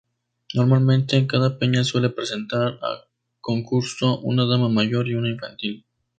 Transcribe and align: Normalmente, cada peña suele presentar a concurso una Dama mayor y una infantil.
Normalmente, 0.55 1.27
cada 1.27 1.59
peña 1.59 1.83
suele 1.83 2.09
presentar 2.09 2.79
a 2.81 3.05
concurso 3.39 4.19
una 4.21 4.47
Dama 4.47 4.67
mayor 4.67 5.07
y 5.07 5.13
una 5.13 5.29
infantil. 5.29 5.85